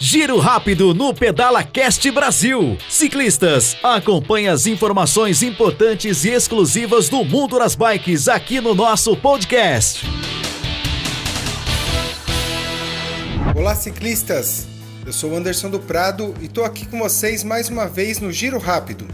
Giro 0.00 0.38
rápido 0.38 0.94
no 0.94 1.12
Pedala 1.12 1.64
Cast 1.64 2.08
Brasil. 2.12 2.78
Ciclistas, 2.88 3.76
acompanhe 3.82 4.46
as 4.46 4.64
informações 4.64 5.42
importantes 5.42 6.24
e 6.24 6.28
exclusivas 6.28 7.08
do 7.08 7.24
mundo 7.24 7.58
das 7.58 7.74
bikes 7.74 8.28
aqui 8.28 8.60
no 8.60 8.76
nosso 8.76 9.16
podcast. 9.16 10.06
Olá, 13.56 13.74
ciclistas! 13.74 14.68
Eu 15.04 15.12
sou 15.12 15.36
Anderson 15.36 15.68
do 15.68 15.80
Prado 15.80 16.32
e 16.40 16.44
estou 16.44 16.64
aqui 16.64 16.86
com 16.86 17.00
vocês 17.00 17.42
mais 17.42 17.68
uma 17.68 17.88
vez 17.88 18.20
no 18.20 18.30
Giro 18.30 18.58
Rápido. 18.58 19.04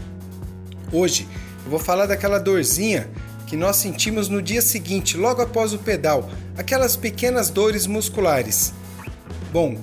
Hoje 0.91 1.27
eu 1.63 1.71
vou 1.71 1.79
falar 1.79 2.05
daquela 2.05 2.37
dorzinha 2.37 3.09
que 3.47 3.57
nós 3.57 3.77
sentimos 3.77 4.29
no 4.29 4.39
dia 4.39 4.61
seguinte, 4.61 5.17
logo 5.17 5.41
após 5.41 5.73
o 5.73 5.79
pedal, 5.79 6.29
aquelas 6.55 6.95
pequenas 6.95 7.49
dores 7.49 7.87
musculares. 7.87 8.71
Bom, 9.51 9.77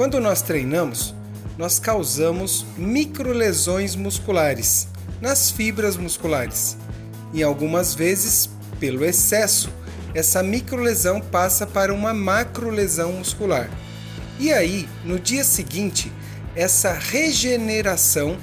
quando 0.00 0.18
nós 0.18 0.40
treinamos, 0.40 1.14
nós 1.58 1.78
causamos 1.78 2.64
microlesões 2.78 3.94
musculares 3.94 4.88
nas 5.20 5.50
fibras 5.50 5.94
musculares. 5.94 6.78
E 7.34 7.42
algumas 7.42 7.94
vezes, 7.94 8.48
pelo 8.78 9.04
excesso, 9.04 9.68
essa 10.14 10.42
microlesão 10.42 11.20
passa 11.20 11.66
para 11.66 11.92
uma 11.92 12.14
macrolesão 12.14 13.12
muscular. 13.12 13.68
E 14.38 14.50
aí, 14.50 14.88
no 15.04 15.20
dia 15.20 15.44
seguinte, 15.44 16.10
essa 16.56 16.94
regeneração 16.94 18.38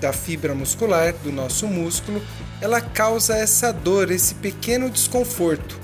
da 0.00 0.14
fibra 0.14 0.54
muscular 0.54 1.12
do 1.22 1.30
nosso 1.30 1.66
músculo, 1.66 2.22
ela 2.58 2.80
causa 2.80 3.36
essa 3.36 3.70
dor, 3.70 4.10
esse 4.10 4.34
pequeno 4.36 4.88
desconforto, 4.88 5.78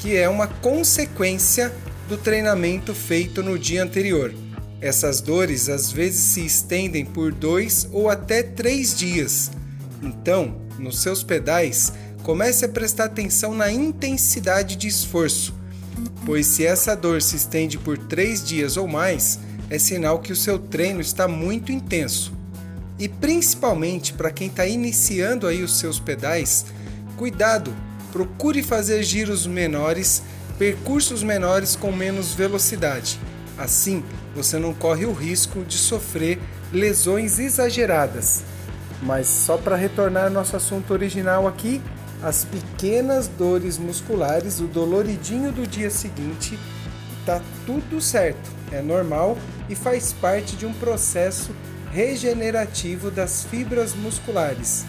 que 0.00 0.16
é 0.16 0.28
uma 0.28 0.48
consequência 0.48 1.72
do 2.10 2.18
treinamento 2.18 2.92
feito 2.92 3.40
no 3.40 3.56
dia 3.56 3.84
anterior. 3.84 4.34
Essas 4.80 5.20
dores 5.20 5.68
às 5.68 5.92
vezes 5.92 6.20
se 6.20 6.44
estendem 6.44 7.04
por 7.04 7.32
dois 7.32 7.88
ou 7.92 8.10
até 8.10 8.42
três 8.42 8.98
dias. 8.98 9.52
Então, 10.02 10.56
nos 10.76 11.00
seus 11.00 11.22
pedais, 11.22 11.92
comece 12.24 12.64
a 12.64 12.68
prestar 12.68 13.04
atenção 13.04 13.54
na 13.54 13.70
intensidade 13.70 14.74
de 14.74 14.88
esforço, 14.88 15.54
pois 16.26 16.46
se 16.48 16.66
essa 16.66 16.96
dor 16.96 17.22
se 17.22 17.36
estende 17.36 17.78
por 17.78 17.96
três 17.96 18.42
dias 18.42 18.76
ou 18.76 18.88
mais, 18.88 19.38
é 19.70 19.78
sinal 19.78 20.18
que 20.18 20.32
o 20.32 20.36
seu 20.36 20.58
treino 20.58 21.00
está 21.00 21.28
muito 21.28 21.70
intenso. 21.70 22.32
E 22.98 23.08
principalmente 23.08 24.14
para 24.14 24.32
quem 24.32 24.48
está 24.48 24.66
iniciando 24.66 25.46
aí 25.46 25.62
os 25.62 25.78
seus 25.78 26.00
pedais, 26.00 26.66
cuidado, 27.16 27.72
procure 28.10 28.64
fazer 28.64 29.00
giros 29.04 29.46
menores, 29.46 30.24
percursos 30.60 31.22
menores 31.22 31.74
com 31.74 31.90
menos 31.90 32.34
velocidade. 32.34 33.18
Assim, 33.56 34.04
você 34.34 34.58
não 34.58 34.74
corre 34.74 35.06
o 35.06 35.12
risco 35.14 35.64
de 35.64 35.78
sofrer 35.78 36.38
lesões 36.70 37.38
exageradas. 37.38 38.42
Mas 39.02 39.26
só 39.26 39.56
para 39.56 39.74
retornar 39.74 40.24
ao 40.24 40.30
nosso 40.30 40.54
assunto 40.54 40.92
original 40.92 41.48
aqui, 41.48 41.80
as 42.22 42.44
pequenas 42.44 43.26
dores 43.26 43.78
musculares, 43.78 44.60
o 44.60 44.66
doloridinho 44.66 45.50
do 45.50 45.66
dia 45.66 45.88
seguinte, 45.88 46.58
tá 47.24 47.40
tudo 47.64 47.98
certo, 47.98 48.50
é 48.70 48.82
normal 48.82 49.38
e 49.66 49.74
faz 49.74 50.12
parte 50.12 50.56
de 50.56 50.66
um 50.66 50.74
processo 50.74 51.52
regenerativo 51.90 53.10
das 53.10 53.44
fibras 53.44 53.94
musculares. 53.94 54.84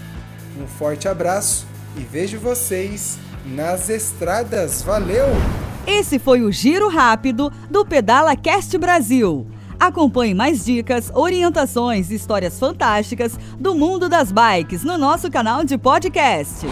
Um 0.61 0.67
forte 0.67 1.07
abraço 1.07 1.65
e 1.95 2.01
vejo 2.01 2.37
vocês 2.39 3.17
nas 3.45 3.89
estradas. 3.89 4.81
Valeu! 4.81 5.27
Esse 5.85 6.19
foi 6.19 6.41
o 6.41 6.51
Giro 6.51 6.89
Rápido 6.89 7.51
do 7.69 7.85
Pedala 7.85 8.35
Cast 8.35 8.77
Brasil. 8.77 9.47
Acompanhe 9.79 10.35
mais 10.35 10.63
dicas, 10.63 11.11
orientações 11.13 12.11
e 12.11 12.15
histórias 12.15 12.59
fantásticas 12.59 13.37
do 13.59 13.73
mundo 13.73 14.07
das 14.07 14.31
bikes 14.31 14.83
no 14.83 14.95
nosso 14.95 15.31
canal 15.31 15.63
de 15.63 15.75
podcast. 15.77 16.67